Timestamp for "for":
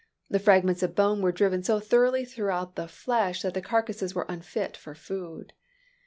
4.75-4.95